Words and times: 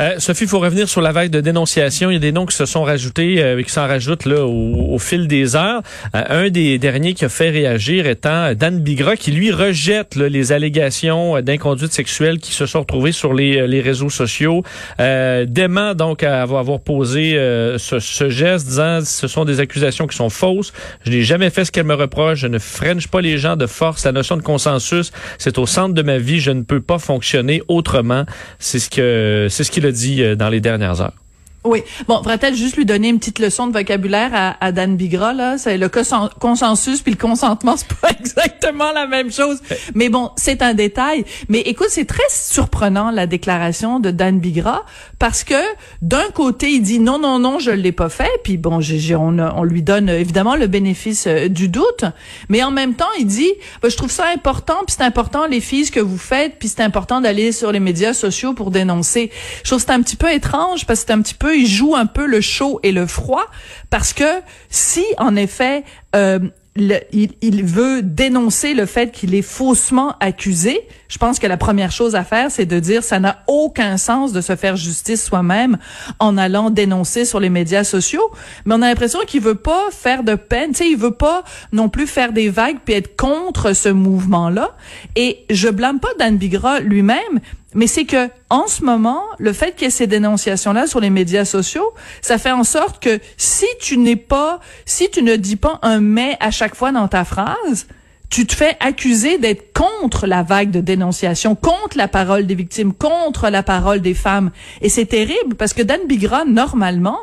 Euh, 0.00 0.18
Sophie, 0.18 0.44
il 0.44 0.48
faut 0.48 0.58
revenir 0.58 0.88
sur 0.88 1.00
la 1.00 1.12
vague 1.12 1.30
de 1.30 1.40
dénonciation. 1.40 2.10
Il 2.10 2.14
y 2.14 2.16
a 2.16 2.20
des 2.20 2.32
noms 2.32 2.46
qui 2.46 2.56
se 2.56 2.66
sont 2.66 2.82
rajoutés, 2.82 3.42
euh, 3.42 3.62
qui 3.62 3.70
s'en 3.70 3.86
rajoutent 3.86 4.24
là 4.24 4.44
au, 4.44 4.98
fil 4.98 5.28
des 5.28 5.56
heures. 5.56 5.82
Euh, 6.14 6.46
un 6.46 6.50
des 6.50 6.78
derniers 6.78 7.14
qui 7.14 7.24
a 7.24 7.28
fait 7.28 7.50
réagir 7.50 8.06
étant 8.06 8.54
Dan 8.54 8.80
Bigra, 8.80 9.16
qui 9.16 9.30
lui 9.30 9.52
rejette 9.52 10.16
les 10.16 10.52
allégations 10.52 11.40
d'inconduite 11.40 11.92
sexuelle 11.92 12.38
qui 12.38 12.52
se 12.52 12.66
sont 12.66 12.80
retrouvées 12.80 13.12
sur 13.12 13.34
les, 13.34 13.66
les 13.66 13.80
réseaux 13.80 14.10
sociaux, 14.10 14.62
dément 14.98 15.94
donc 15.94 16.22
à 16.22 16.42
avoir, 16.42 16.60
avoir 16.60 16.80
posé 16.80 17.32
ce, 17.78 17.98
ce, 18.00 18.28
geste, 18.28 18.66
disant 18.66 19.00
ce 19.04 19.28
sont 19.28 19.44
des 19.44 19.60
accusations 19.60 20.06
qui 20.06 20.16
sont 20.16 20.30
fausses. 20.30 20.72
Je 21.04 21.10
n'ai 21.10 21.22
jamais 21.22 21.50
fait 21.50 21.64
ce 21.64 21.72
qu'elle 21.72 21.86
me 21.86 21.94
reproche. 21.94 22.40
Je 22.40 22.46
ne 22.46 22.58
french 22.58 23.08
pas 23.08 23.20
les 23.20 23.38
gens 23.38 23.56
de 23.56 23.66
force. 23.66 24.04
La 24.04 24.12
notion 24.12 24.36
de 24.36 24.42
consensus, 24.42 25.12
c'est 25.38 25.58
au 25.58 25.66
centre 25.66 25.94
de 25.94 26.02
ma 26.02 26.18
vie. 26.18 26.40
Je 26.40 26.50
ne 26.50 26.62
peux 26.62 26.80
pas 26.80 26.98
fonctionner 26.98 27.62
autrement. 27.68 28.24
C'est 28.58 28.78
ce 28.78 28.90
que 28.90 29.48
c'est 29.50 29.64
ce 29.64 29.70
qu'il 29.70 29.83
a 29.84 29.92
dit 29.92 30.22
euh, 30.22 30.36
dans 30.36 30.48
les 30.48 30.60
dernières 30.60 31.00
heures. 31.00 31.23
Oui. 31.64 31.82
Bon, 32.08 32.16
faudrait-être 32.18 32.54
juste 32.54 32.76
lui 32.76 32.84
donner 32.84 33.08
une 33.08 33.18
petite 33.18 33.38
leçon 33.38 33.66
de 33.66 33.72
vocabulaire 33.72 34.30
à, 34.34 34.62
à 34.62 34.70
Dan 34.70 34.96
Bigra, 34.96 35.32
là? 35.32 35.56
C'est 35.56 35.78
le 35.78 35.88
consensus 35.88 37.00
puis 37.00 37.12
le 37.12 37.18
consentement, 37.18 37.74
c'est 37.78 37.88
pas 37.88 38.10
exactement 38.10 38.92
la 38.92 39.06
même 39.06 39.32
chose. 39.32 39.60
Mais 39.94 40.10
bon, 40.10 40.30
c'est 40.36 40.60
un 40.60 40.74
détail. 40.74 41.24
Mais 41.48 41.60
écoute, 41.60 41.88
c'est 41.88 42.04
très 42.04 42.22
surprenant, 42.28 43.10
la 43.10 43.26
déclaration 43.26 43.98
de 43.98 44.10
Dan 44.10 44.40
Bigra, 44.40 44.84
parce 45.18 45.42
que 45.42 45.54
d'un 46.02 46.28
côté, 46.34 46.70
il 46.70 46.82
dit 46.82 46.98
non, 46.98 47.18
non, 47.18 47.38
non, 47.38 47.58
je 47.58 47.70
l'ai 47.70 47.92
pas 47.92 48.10
fait. 48.10 48.30
Puis 48.42 48.58
bon, 48.58 48.80
j'ai, 48.80 49.14
on, 49.16 49.38
on, 49.38 49.64
lui 49.64 49.82
donne 49.82 50.10
évidemment 50.10 50.56
le 50.56 50.66
bénéfice 50.66 51.26
euh, 51.26 51.48
du 51.48 51.68
doute. 51.68 52.04
Mais 52.50 52.62
en 52.62 52.70
même 52.70 52.92
temps, 52.92 53.04
il 53.18 53.26
dit, 53.26 53.52
ben, 53.80 53.90
je 53.90 53.96
trouve 53.96 54.10
ça 54.10 54.26
important, 54.34 54.82
puis 54.86 54.96
c'est 54.98 55.04
important 55.04 55.46
les 55.46 55.60
filles 55.60 55.86
ce 55.86 55.92
que 55.92 56.00
vous 56.00 56.18
faites, 56.18 56.58
puis 56.58 56.68
c'est 56.68 56.82
important 56.82 57.22
d'aller 57.22 57.52
sur 57.52 57.72
les 57.72 57.80
médias 57.80 58.12
sociaux 58.12 58.52
pour 58.52 58.70
dénoncer. 58.70 59.30
Je 59.62 59.70
trouve 59.70 59.80
c'est 59.80 59.90
un 59.90 60.02
petit 60.02 60.16
peu 60.16 60.30
étrange 60.30 60.84
parce 60.86 61.00
que 61.00 61.06
c'est 61.06 61.12
un 61.12 61.22
petit 61.22 61.34
peu 61.34 61.53
il 61.54 61.66
joue 61.66 61.94
un 61.94 62.06
peu 62.06 62.26
le 62.26 62.40
chaud 62.40 62.80
et 62.82 62.92
le 62.92 63.06
froid 63.06 63.46
parce 63.90 64.12
que 64.12 64.40
si 64.68 65.04
en 65.18 65.36
effet 65.36 65.84
euh, 66.14 66.38
il, 66.76 67.64
veut 67.64 68.02
dénoncer 68.02 68.74
le 68.74 68.86
fait 68.86 69.12
qu'il 69.12 69.34
est 69.34 69.42
faussement 69.42 70.16
accusé. 70.18 70.80
Je 71.08 71.18
pense 71.18 71.38
que 71.38 71.46
la 71.46 71.56
première 71.56 71.92
chose 71.92 72.16
à 72.16 72.24
faire, 72.24 72.50
c'est 72.50 72.66
de 72.66 72.80
dire 72.80 73.04
ça 73.04 73.20
n'a 73.20 73.44
aucun 73.46 73.96
sens 73.96 74.32
de 74.32 74.40
se 74.40 74.56
faire 74.56 74.74
justice 74.74 75.24
soi-même 75.24 75.78
en 76.18 76.36
allant 76.36 76.70
dénoncer 76.70 77.24
sur 77.24 77.38
les 77.38 77.50
médias 77.50 77.84
sociaux. 77.84 78.28
Mais 78.64 78.74
on 78.74 78.82
a 78.82 78.88
l'impression 78.88 79.20
qu'il 79.24 79.40
veut 79.40 79.54
pas 79.54 79.90
faire 79.92 80.24
de 80.24 80.34
peine. 80.34 80.70
Tu 80.70 80.78
sais, 80.78 80.90
il 80.90 80.96
veut 80.96 81.14
pas 81.14 81.44
non 81.72 81.88
plus 81.88 82.08
faire 82.08 82.32
des 82.32 82.48
vagues 82.48 82.78
puis 82.84 82.94
être 82.94 83.14
contre 83.16 83.72
ce 83.72 83.88
mouvement-là. 83.88 84.76
Et 85.14 85.44
je 85.50 85.68
blâme 85.68 86.00
pas 86.00 86.08
Dan 86.18 86.36
Bigra 86.36 86.80
lui-même, 86.80 87.38
mais 87.74 87.86
c'est 87.86 88.04
que 88.04 88.30
en 88.50 88.66
ce 88.66 88.84
moment, 88.84 89.22
le 89.38 89.52
fait 89.52 89.72
qu'il 89.72 89.84
y 89.84 89.86
ait 89.88 89.90
ces 89.90 90.06
dénonciations-là 90.06 90.86
sur 90.86 91.00
les 91.00 91.10
médias 91.10 91.44
sociaux, 91.44 91.92
ça 92.22 92.38
fait 92.38 92.52
en 92.52 92.64
sorte 92.64 93.02
que 93.02 93.18
si 93.36 93.66
tu 93.80 93.98
n'es 93.98 94.16
pas, 94.16 94.60
si 94.86 95.10
tu 95.10 95.22
ne 95.22 95.36
dis 95.36 95.56
pas 95.56 95.78
un 95.82 96.00
mais 96.00 96.36
à 96.40 96.50
chaque 96.50 96.74
fois 96.74 96.92
dans 96.92 97.08
ta 97.08 97.24
phrase, 97.24 97.86
tu 98.30 98.46
te 98.46 98.54
fais 98.54 98.76
accuser 98.80 99.38
d'être 99.38 99.72
contre 99.72 100.26
la 100.26 100.42
vague 100.42 100.70
de 100.70 100.80
dénonciation, 100.80 101.54
contre 101.54 101.96
la 101.96 102.08
parole 102.08 102.46
des 102.46 102.54
victimes, 102.54 102.92
contre 102.92 103.48
la 103.48 103.62
parole 103.62 104.00
des 104.00 104.14
femmes. 104.14 104.50
Et 104.80 104.88
c'est 104.88 105.06
terrible 105.06 105.54
parce 105.56 105.72
que 105.72 105.82
Dan 105.82 106.00
Bigra, 106.08 106.44
normalement, 106.44 107.20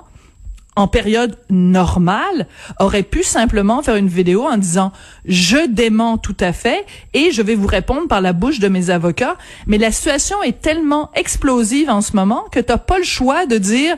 en 0.75 0.87
période 0.87 1.37
normale, 1.49 2.47
aurait 2.79 3.03
pu 3.03 3.23
simplement 3.23 3.81
faire 3.81 3.97
une 3.97 4.07
vidéo 4.07 4.45
en 4.45 4.57
disant 4.57 4.91
je 5.25 5.67
dément 5.67 6.17
tout 6.17 6.37
à 6.39 6.53
fait 6.53 6.85
et 7.13 7.31
je 7.31 7.41
vais 7.41 7.55
vous 7.55 7.67
répondre 7.67 8.07
par 8.07 8.21
la 8.21 8.31
bouche 8.31 8.59
de 8.59 8.69
mes 8.69 8.89
avocats. 8.89 9.35
Mais 9.67 9.77
la 9.77 9.91
situation 9.91 10.41
est 10.43 10.61
tellement 10.61 11.11
explosive 11.13 11.89
en 11.89 12.01
ce 12.01 12.15
moment 12.15 12.45
que 12.51 12.59
t'as 12.59 12.77
pas 12.77 12.97
le 12.97 13.03
choix 13.03 13.45
de 13.45 13.57
dire 13.57 13.97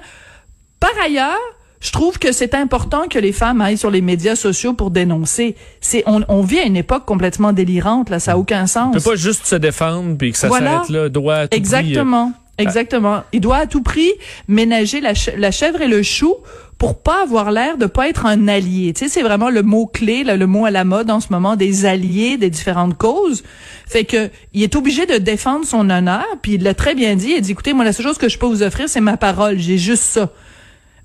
par 0.79 0.91
ailleurs, 1.05 1.37
je 1.79 1.91
trouve 1.91 2.17
que 2.17 2.31
c'est 2.31 2.55
important 2.55 3.07
que 3.07 3.19
les 3.19 3.33
femmes 3.33 3.61
aillent 3.61 3.77
sur 3.77 3.91
les 3.91 4.01
médias 4.01 4.35
sociaux 4.35 4.73
pour 4.73 4.89
dénoncer. 4.89 5.55
C'est 5.79 6.03
on, 6.07 6.23
on 6.27 6.41
vit 6.41 6.59
à 6.59 6.63
une 6.63 6.77
époque 6.77 7.05
complètement 7.05 7.53
délirante 7.53 8.09
là, 8.09 8.19
ça 8.19 8.31
a 8.33 8.37
aucun 8.37 8.65
sens. 8.65 8.95
On 8.95 8.97
peut 8.99 9.11
pas 9.11 9.15
juste 9.15 9.45
se 9.45 9.55
défendre 9.55 10.17
puis 10.17 10.31
que 10.31 10.37
ça 10.37 10.49
s'arrête 10.49 10.89
là, 10.89 11.09
doit 11.09 11.47
tout 11.47 11.55
Exactement. 11.55 12.31
Exactement. 12.57 13.23
Il 13.33 13.41
doit 13.41 13.57
à 13.57 13.65
tout 13.65 13.81
prix 13.81 14.11
ménager 14.47 15.01
la, 15.01 15.13
la 15.37 15.51
chèvre 15.51 15.81
et 15.81 15.87
le 15.87 16.03
chou 16.03 16.35
pour 16.77 17.01
pas 17.01 17.23
avoir 17.23 17.51
l'air 17.51 17.77
de 17.77 17.85
pas 17.85 18.09
être 18.09 18.25
un 18.25 18.47
allié. 18.47 18.93
Tu 18.93 19.05
sais, 19.05 19.09
c'est 19.09 19.21
vraiment 19.21 19.49
le 19.49 19.63
mot 19.63 19.85
clé, 19.85 20.23
le 20.23 20.45
mot 20.45 20.65
à 20.65 20.71
la 20.71 20.83
mode 20.83 21.09
en 21.09 21.19
ce 21.19 21.27
moment 21.31 21.55
des 21.55 21.85
alliés 21.85 22.37
des 22.37 22.49
différentes 22.49 22.97
causes. 22.97 23.43
Fait 23.87 24.03
que 24.03 24.29
il 24.53 24.63
est 24.63 24.75
obligé 24.75 25.05
de 25.05 25.17
défendre 25.17 25.65
son 25.65 25.89
honneur, 25.89 26.25
puis 26.41 26.53
il 26.53 26.63
l'a 26.63 26.73
très 26.73 26.93
bien 26.93 27.15
dit. 27.15 27.33
Il 27.37 27.41
dit 27.41 27.51
écoutez, 27.51 27.73
moi 27.73 27.85
la 27.85 27.93
seule 27.93 28.05
chose 28.05 28.17
que 28.17 28.29
je 28.29 28.37
peux 28.37 28.45
vous 28.45 28.63
offrir, 28.63 28.89
c'est 28.89 29.01
ma 29.01 29.17
parole. 29.17 29.57
J'ai 29.57 29.77
juste 29.77 30.03
ça. 30.03 30.29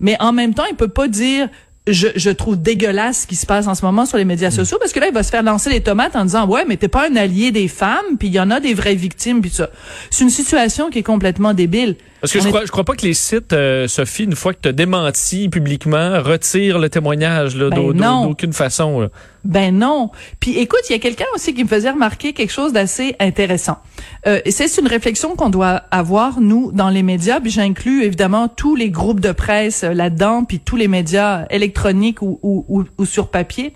Mais 0.00 0.16
en 0.20 0.32
même 0.32 0.54
temps, 0.54 0.66
il 0.70 0.76
peut 0.76 0.88
pas 0.88 1.08
dire 1.08 1.48
je, 1.92 2.08
je, 2.14 2.30
trouve 2.30 2.60
dégueulasse 2.60 3.22
ce 3.22 3.26
qui 3.26 3.36
se 3.36 3.46
passe 3.46 3.66
en 3.66 3.74
ce 3.74 3.84
moment 3.84 4.06
sur 4.06 4.18
les 4.18 4.24
médias 4.24 4.50
sociaux 4.50 4.78
parce 4.80 4.92
que 4.92 5.00
là 5.00 5.08
il 5.08 5.14
va 5.14 5.22
se 5.22 5.30
faire 5.30 5.42
lancer 5.42 5.70
les 5.70 5.80
tomates 5.80 6.16
en 6.16 6.24
disant 6.24 6.46
ouais 6.46 6.64
mais 6.66 6.76
t'es 6.76 6.88
pas 6.88 7.08
un 7.08 7.16
allié 7.16 7.50
des 7.50 7.68
femmes 7.68 8.16
puis 8.18 8.28
il 8.28 8.34
y 8.34 8.40
en 8.40 8.50
a 8.50 8.60
des 8.60 8.74
vraies 8.74 8.94
victimes 8.94 9.40
puis 9.40 9.50
ça. 9.50 9.70
C'est 10.10 10.24
une 10.24 10.30
situation 10.30 10.90
qui 10.90 11.00
est 11.00 11.02
complètement 11.02 11.54
débile 11.54 11.96
parce 12.20 12.32
que 12.32 12.40
je, 12.40 12.48
crois, 12.48 12.64
je 12.64 12.70
crois 12.70 12.84
pas 12.84 12.94
que 12.94 13.06
les 13.06 13.14
sites, 13.14 13.52
euh, 13.52 13.86
Sophie, 13.86 14.24
une 14.24 14.34
fois 14.34 14.52
que 14.52 14.58
tu 14.62 14.68
as 14.68 14.72
démenti 14.72 15.48
publiquement, 15.48 16.20
retirent 16.22 16.78
le 16.78 16.88
témoignage 16.88 17.56
là, 17.56 17.70
ben 17.70 17.92
d'aucune 18.24 18.52
façon. 18.52 19.08
Ben 19.44 19.76
non. 19.76 20.10
Puis 20.40 20.58
écoute, 20.58 20.80
il 20.88 20.92
y 20.92 20.96
a 20.96 20.98
quelqu'un 20.98 21.26
aussi 21.34 21.54
qui 21.54 21.62
me 21.62 21.68
faisait 21.68 21.90
remarquer 21.90 22.32
quelque 22.32 22.52
chose 22.52 22.72
d'assez 22.72 23.14
intéressant. 23.20 23.78
Euh, 24.26 24.40
et 24.44 24.50
c'est 24.50 24.78
une 24.78 24.88
réflexion 24.88 25.36
qu'on 25.36 25.50
doit 25.50 25.82
avoir, 25.90 26.40
nous, 26.40 26.72
dans 26.72 26.90
les 26.90 27.02
médias. 27.02 27.40
Puis 27.40 27.50
j'inclus 27.50 28.02
évidemment 28.02 28.48
tous 28.48 28.74
les 28.74 28.90
groupes 28.90 29.20
de 29.20 29.32
presse 29.32 29.84
euh, 29.84 29.94
là-dedans, 29.94 30.44
puis 30.44 30.58
tous 30.58 30.76
les 30.76 30.88
médias 30.88 31.46
électroniques 31.50 32.20
ou, 32.22 32.38
ou, 32.42 32.84
ou 32.98 33.04
sur 33.04 33.30
papier. 33.30 33.74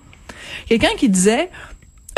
Quelqu'un 0.69 0.95
qui 0.97 1.09
disait, 1.09 1.49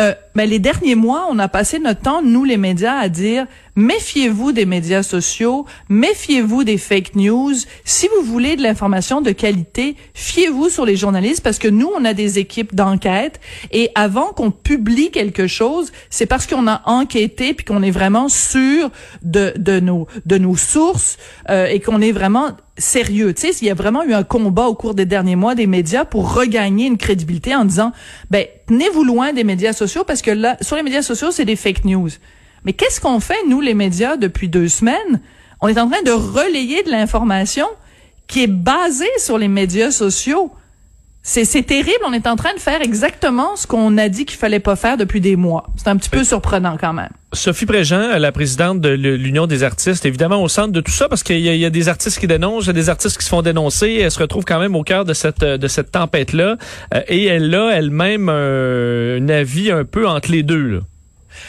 euh, 0.00 0.12
mais 0.34 0.46
les 0.46 0.58
derniers 0.58 0.96
mois, 0.96 1.26
on 1.30 1.38
a 1.38 1.48
passé 1.48 1.78
notre 1.78 2.00
temps, 2.00 2.22
nous 2.22 2.44
les 2.44 2.56
médias, 2.56 2.96
à 2.96 3.08
dire 3.08 3.46
méfiez-vous 3.76 4.52
des 4.52 4.66
médias 4.66 5.02
sociaux, 5.02 5.66
méfiez-vous 5.88 6.64
des 6.64 6.78
fake 6.78 7.16
news. 7.16 7.54
Si 7.84 8.08
vous 8.08 8.24
voulez 8.24 8.56
de 8.56 8.62
l'information 8.62 9.20
de 9.20 9.30
qualité, 9.32 9.96
fiez-vous 10.14 10.68
sur 10.68 10.84
les 10.84 10.96
journalistes 10.96 11.42
parce 11.42 11.58
que 11.58 11.68
nous, 11.68 11.90
on 11.96 12.04
a 12.04 12.14
des 12.14 12.38
équipes 12.38 12.74
d'enquête 12.74 13.40
et 13.72 13.90
avant 13.94 14.32
qu'on 14.32 14.50
publie 14.50 15.10
quelque 15.10 15.46
chose, 15.46 15.92
c'est 16.10 16.26
parce 16.26 16.46
qu'on 16.46 16.66
a 16.66 16.82
enquêté 16.86 17.54
puis 17.54 17.64
qu'on 17.64 17.82
est 17.82 17.90
vraiment 17.90 18.28
sûr 18.28 18.90
de, 19.22 19.52
de 19.56 19.80
nos 19.80 20.06
de 20.26 20.38
nos 20.38 20.56
sources 20.56 21.16
euh, 21.50 21.66
et 21.66 21.80
qu'on 21.80 22.00
est 22.00 22.12
vraiment 22.12 22.52
sérieux. 22.76 23.32
Tu 23.34 23.52
sais, 23.52 23.58
il 23.60 23.68
y 23.68 23.70
a 23.70 23.74
vraiment 23.74 24.02
eu 24.02 24.14
un 24.14 24.24
combat 24.24 24.66
au 24.66 24.74
cours 24.74 24.94
des 24.94 25.06
derniers 25.06 25.36
mois 25.36 25.54
des 25.54 25.66
médias 25.66 26.04
pour 26.04 26.34
regagner 26.34 26.86
une 26.86 26.98
crédibilité 26.98 27.54
en 27.54 27.64
disant, 27.64 27.92
ben, 28.30 28.46
tenez-vous 28.66 29.04
loin 29.04 29.32
des 29.32 29.44
médias 29.44 29.72
sociaux 29.72 30.04
parce 30.04 30.22
que 30.22 30.30
là, 30.30 30.56
sur 30.60 30.76
les 30.76 30.82
médias 30.82 31.02
sociaux, 31.02 31.30
c'est 31.30 31.44
des 31.44 31.56
fake 31.56 31.84
news. 31.84 32.10
Mais 32.64 32.72
qu'est-ce 32.72 33.00
qu'on 33.00 33.20
fait, 33.20 33.38
nous, 33.48 33.60
les 33.60 33.74
médias, 33.74 34.16
depuis 34.16 34.48
deux 34.48 34.68
semaines? 34.68 35.20
On 35.60 35.68
est 35.68 35.78
en 35.78 35.88
train 35.88 36.02
de 36.02 36.10
relayer 36.10 36.82
de 36.82 36.90
l'information 36.90 37.66
qui 38.26 38.42
est 38.42 38.48
basée 38.48 39.04
sur 39.18 39.38
les 39.38 39.48
médias 39.48 39.90
sociaux. 39.90 40.50
C'est 41.26 41.62
terrible. 41.62 42.00
On 42.06 42.12
est 42.12 42.26
en 42.26 42.36
train 42.36 42.52
de 42.52 42.60
faire 42.60 42.82
exactement 42.82 43.56
ce 43.56 43.66
qu'on 43.66 43.96
a 43.96 44.10
dit 44.10 44.26
qu'il 44.26 44.36
fallait 44.36 44.60
pas 44.60 44.76
faire 44.76 44.98
depuis 44.98 45.22
des 45.22 45.36
mois. 45.36 45.64
C'est 45.76 45.88
un 45.88 45.96
petit 45.96 46.10
peu 46.10 46.22
surprenant 46.22 46.76
quand 46.78 46.92
même. 46.92 47.08
Sophie 47.32 47.64
Préjean, 47.64 48.18
la 48.18 48.30
présidente 48.30 48.82
de 48.82 48.90
l'Union 48.90 49.46
des 49.46 49.62
artistes, 49.62 50.04
évidemment 50.04 50.42
au 50.42 50.48
centre 50.48 50.72
de 50.72 50.82
tout 50.82 50.92
ça 50.92 51.08
parce 51.08 51.22
qu'il 51.22 51.40
y, 51.40 51.64
a 51.64 51.70
des 51.70 51.88
artistes 51.88 52.18
qui 52.18 52.26
dénoncent, 52.26 52.64
il 52.64 52.68
y 52.68 52.70
a 52.70 52.74
des 52.74 52.90
artistes 52.90 53.16
qui 53.16 53.24
se 53.24 53.30
font 53.30 53.40
dénoncer. 53.40 54.00
Elle 54.02 54.10
se 54.10 54.18
retrouve 54.18 54.44
quand 54.44 54.60
même 54.60 54.76
au 54.76 54.82
cœur 54.82 55.06
de 55.06 55.14
cette 55.14 55.42
de 55.42 55.66
cette 55.66 55.90
tempête 55.90 56.34
là, 56.34 56.58
euh, 56.92 57.00
et 57.08 57.24
elle 57.24 57.54
a 57.54 57.70
elle-même 57.70 58.28
un, 58.28 59.28
avis 59.30 59.70
un 59.70 59.86
peu 59.86 60.06
entre 60.06 60.30
les 60.30 60.42
deux. 60.42 60.66
Là. 60.66 60.80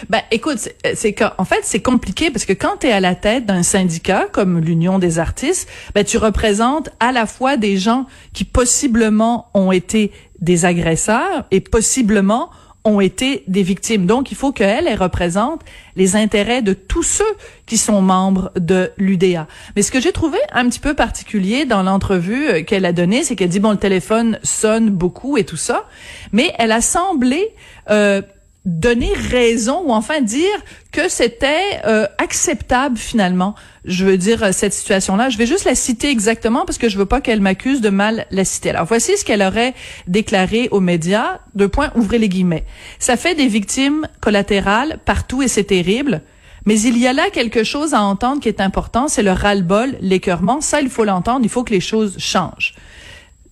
Ben, 0.10 0.22
écoute, 0.32 0.70
c'est 0.94 1.14
qu'en 1.14 1.46
fait, 1.46 1.62
c'est 1.64 1.82
compliqué 1.82 2.32
parce 2.32 2.46
que 2.46 2.54
quand 2.54 2.78
tu 2.82 2.88
es 2.88 2.92
à 2.92 3.00
la 3.00 3.16
tête 3.16 3.46
d'un 3.46 3.64
syndicat 3.64 4.26
comme 4.32 4.60
l'Union 4.60 5.00
des 5.00 5.20
artistes, 5.20 5.70
ben, 5.94 6.04
tu 6.04 6.18
représentes 6.18 6.90
à 7.00 7.12
la 7.12 7.26
fois 7.26 7.58
des 7.58 7.78
gens 7.78 8.06
qui 8.34 8.44
possiblement 8.44 9.50
ont 9.54 9.72
été 9.72 10.12
des 10.40 10.66
agresseurs 10.66 11.46
et 11.52 11.60
possiblement 11.62 12.50
ont 12.86 13.02
été 13.02 13.44
des 13.48 13.64
victimes. 13.64 14.06
Donc, 14.06 14.32
il 14.32 14.38
faut 14.38 14.52
qu'elle, 14.52 14.88
elle 14.88 15.02
représente 15.02 15.62
les 15.96 16.16
intérêts 16.16 16.62
de 16.62 16.74
tous 16.74 17.04
ceux 17.04 17.24
qui 17.66 17.78
sont 17.78 18.02
membres 18.02 18.52
de 18.56 18.92
l'UDA. 18.98 19.48
Mais 19.76 19.82
ce 19.82 19.92
que 19.92 20.00
j'ai 20.00 20.12
trouvé 20.12 20.38
un 20.54 20.70
petit 20.70 20.80
peu 20.80 20.94
particulier 20.94 21.66
dans 21.66 21.82
l'entrevue 21.82 22.48
euh, 22.48 22.64
qu'elle 22.64 22.86
a 22.86 22.94
donnée, 22.94 23.24
c'est 23.24 23.36
qu'elle 23.36 23.50
dit, 23.50 23.60
bon, 23.60 23.72
le 23.72 23.78
téléphone 23.78 24.40
sonne 24.44 24.92
beaucoup 24.92 25.38
et 25.38 25.46
tout 25.46 25.58
ça, 25.58 25.86
mais 26.32 26.54
elle 26.60 26.72
a 26.72 26.82
semblé 26.82 27.56
euh, 27.90 28.22
donner 28.66 29.14
raison 29.14 29.84
ou 29.86 29.92
enfin 29.92 30.22
dire 30.22 30.64
que 30.92 31.08
c'était 31.08 31.80
euh, 31.86 32.08
acceptable 32.18 32.98
finalement. 32.98 33.54
Je 33.86 34.06
veux 34.06 34.18
dire 34.18 34.44
euh, 34.44 34.52
cette 34.52 34.74
situation-là. 34.74 35.30
Je 35.30 35.38
vais 35.38 35.46
juste 35.46 35.66
la 35.66 35.76
citer 35.76 36.10
exactement 36.10 36.66
parce 36.66 36.80
que 36.80 36.90
je 36.90 36.98
veux 36.98 37.06
pas 37.06 37.22
qu'elle 37.22 37.42
m'accuse 37.42 37.80
de 37.82 37.90
mal 37.90 38.26
la 38.32 38.44
citer. 38.44 38.72
Alors 38.72 38.86
voici 38.86 39.18
ce 39.18 39.24
qu'elle 39.24 39.44
aurait 39.44 39.76
déclaré 40.08 40.68
aux 40.72 40.80
médias. 40.80 41.40
Deux 41.54 41.70
points, 41.70 41.92
ouvrez 41.96 42.18
les 42.18 42.30
guillemets. 42.30 42.66
Ça 42.98 43.18
fait 43.18 43.36
des 43.36 43.48
victimes 43.48 44.08
collatérales 44.20 44.98
partout 45.06 45.44
et 45.44 45.48
c'est 45.48 45.66
terrible. 45.66 46.22
Mais 46.66 46.80
il 46.82 46.98
y 46.98 47.06
a 47.06 47.14
là 47.14 47.30
quelque 47.32 47.64
chose 47.64 47.94
à 47.94 48.02
entendre 48.02 48.42
qui 48.42 48.50
est 48.50 48.60
important, 48.60 49.08
c'est 49.08 49.22
le 49.22 49.32
ras-le-bol, 49.32 49.98
l'écœurement. 50.02 50.62
Ça, 50.62 50.82
il 50.82 50.90
faut 50.90 51.04
l'entendre, 51.04 51.42
il 51.44 51.50
faut 51.50 51.64
que 51.64 51.74
les 51.74 51.80
choses 51.80 52.18
changent. 52.18 52.74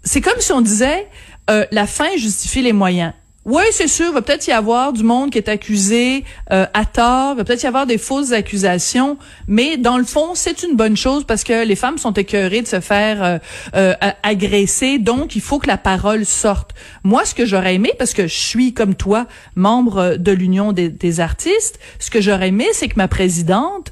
C'est 0.04 0.19
comme 0.19 0.39
si 0.39 0.51
on 0.51 0.62
disait, 0.62 1.07
euh, 1.51 1.65
la 1.71 1.86
fin 1.86 2.10
justifie 2.18 2.63
les 2.63 2.74
moyens. 2.74 3.13
Oui, 3.45 3.63
c'est 3.72 3.90
sûr, 3.90 4.06
il 4.07 4.13
va 4.13 4.22
peut-être 4.22 4.48
y 4.48 4.54
avoir 4.54 4.94
du 4.94 5.04
monde 5.04 5.30
qui 5.30 5.38
est 5.38 5.50
accusé 5.50 6.24
euh, 6.54 6.66
à 6.74 6.86
tort, 6.86 7.34
il 7.34 7.38
va 7.38 7.44
peut-être 7.44 7.63
y 7.63 7.68
avoir 7.68 7.86
des 7.86 7.98
fausses 7.98 8.31
accusations, 8.31 9.18
mais 9.50 9.75
dans 9.75 9.98
le 9.98 10.06
fond, 10.06 10.34
c'est 10.34 10.63
une 10.63 10.78
bonne 10.78 10.95
chose 10.95 11.25
parce 11.25 11.44
que 11.44 11.66
les 11.66 11.75
femmes 11.75 11.98
sont 11.98 12.13
écœurées 12.13 12.62
de 12.62 12.68
se 12.68 12.80
faire 12.80 13.22
euh, 13.22 13.38
euh, 13.75 13.94
agresser, 14.24 14.98
donc 14.98 15.36
il 15.36 15.42
faut 15.42 15.60
que 15.60 15.68
la 15.68 15.78
parole 15.78 16.25
sorte. 16.25 16.72
Moi, 17.04 17.25
ce 17.25 17.36
que 17.36 17.45
j'aurais 17.45 17.75
aimé, 17.75 17.92
parce 18.00 18.13
que 18.13 18.28
je 18.28 18.34
suis 18.34 18.74
comme 18.74 18.95
toi 18.95 19.28
membre 19.56 20.16
de 20.16 20.31
l'Union 20.31 20.72
des, 20.72 20.88
des 20.88 21.19
artistes, 21.19 21.80
ce 22.00 22.10
que 22.10 22.22
j'aurais 22.22 22.48
aimé, 22.48 22.68
c'est 22.72 22.88
que 22.88 22.96
ma 22.96 23.10
présidente 23.10 23.92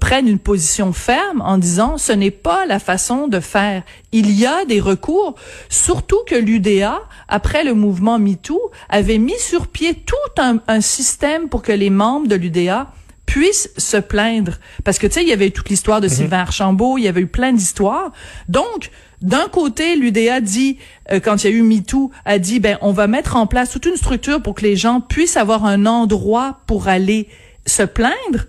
prennent 0.00 0.28
une 0.28 0.38
position 0.38 0.92
ferme 0.92 1.40
en 1.40 1.58
disant 1.58 1.98
ce 1.98 2.12
n'est 2.12 2.30
pas 2.30 2.66
la 2.66 2.78
façon 2.78 3.28
de 3.28 3.40
faire. 3.40 3.82
Il 4.12 4.30
y 4.30 4.46
a 4.46 4.64
des 4.64 4.80
recours, 4.80 5.36
surtout 5.68 6.20
que 6.26 6.34
l'UDA, 6.34 7.00
après 7.28 7.64
le 7.64 7.74
mouvement 7.74 8.18
MeToo, 8.18 8.70
avait 8.88 9.18
mis 9.18 9.38
sur 9.38 9.68
pied 9.68 9.94
tout 9.94 10.42
un, 10.42 10.58
un 10.66 10.80
système 10.80 11.48
pour 11.48 11.62
que 11.62 11.72
les 11.72 11.90
membres 11.90 12.28
de 12.28 12.34
l'UDA 12.34 12.92
puissent 13.26 13.70
se 13.76 13.96
plaindre. 13.96 14.54
Parce 14.84 14.98
que, 14.98 15.06
tu 15.06 15.14
sais, 15.14 15.22
il 15.22 15.28
y 15.28 15.32
avait 15.32 15.48
eu 15.48 15.52
toute 15.52 15.68
l'histoire 15.68 16.00
de 16.00 16.06
mhm. 16.06 16.12
Sylvain 16.12 16.38
Archambault, 16.38 16.96
il 16.98 17.04
y 17.04 17.08
avait 17.08 17.20
eu 17.20 17.26
plein 17.26 17.52
d'histoires. 17.52 18.12
Donc, 18.48 18.90
d'un 19.20 19.48
côté, 19.48 19.96
l'UDA 19.96 20.40
dit, 20.40 20.78
euh, 21.10 21.20
quand 21.20 21.42
il 21.42 21.50
y 21.50 21.52
a 21.52 21.56
eu 21.56 21.62
MeToo, 21.62 22.10
a 22.24 22.38
dit, 22.38 22.60
ben, 22.60 22.78
on 22.80 22.92
va 22.92 23.06
mettre 23.06 23.36
en 23.36 23.46
place 23.46 23.70
toute 23.70 23.86
une 23.86 23.96
structure 23.96 24.42
pour 24.42 24.54
que 24.54 24.62
les 24.62 24.76
gens 24.76 25.00
puissent 25.00 25.36
avoir 25.36 25.64
un 25.64 25.86
endroit 25.86 26.60
pour 26.66 26.88
aller 26.88 27.28
se 27.66 27.82
plaindre. 27.82 28.46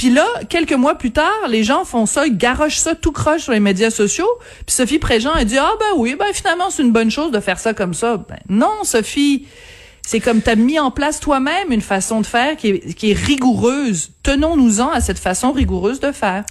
Puis 0.00 0.08
là, 0.08 0.26
quelques 0.48 0.72
mois 0.72 0.94
plus 0.94 1.10
tard, 1.10 1.48
les 1.50 1.62
gens 1.62 1.84
font 1.84 2.06
ça, 2.06 2.26
ils 2.26 2.34
garochent 2.34 2.78
ça 2.78 2.94
tout 2.94 3.12
croche 3.12 3.42
sur 3.42 3.52
les 3.52 3.60
médias 3.60 3.90
sociaux. 3.90 4.30
Puis 4.64 4.74
Sophie 4.74 4.98
Préjean 4.98 5.32
a 5.32 5.44
dit 5.44 5.58
ah 5.58 5.72
ben 5.78 5.98
oui, 5.98 6.16
ben 6.18 6.32
finalement 6.32 6.70
c'est 6.70 6.80
une 6.80 6.90
bonne 6.90 7.10
chose 7.10 7.30
de 7.30 7.38
faire 7.38 7.58
ça 7.58 7.74
comme 7.74 7.92
ça. 7.92 8.16
Ben 8.16 8.38
non, 8.48 8.82
Sophie, 8.84 9.46
c'est 10.00 10.20
comme 10.20 10.40
tu 10.40 10.48
as 10.48 10.56
mis 10.56 10.78
en 10.78 10.90
place 10.90 11.20
toi-même 11.20 11.70
une 11.70 11.82
façon 11.82 12.22
de 12.22 12.26
faire 12.26 12.56
qui 12.56 12.68
est, 12.68 12.94
qui 12.94 13.10
est 13.10 13.14
rigoureuse. 13.14 14.12
Tenons-nous-en 14.22 14.88
à 14.88 15.02
cette 15.02 15.18
façon 15.18 15.52
rigoureuse 15.52 16.00
de 16.00 16.12
faire. 16.12 16.44